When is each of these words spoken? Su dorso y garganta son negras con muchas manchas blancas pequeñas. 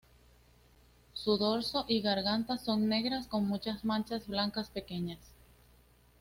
Su 1.13 1.37
dorso 1.37 1.85
y 1.87 2.01
garganta 2.01 2.57
son 2.57 2.89
negras 2.89 3.27
con 3.27 3.47
muchas 3.47 3.85
manchas 3.85 4.25
blancas 4.25 4.71
pequeñas. 4.71 5.19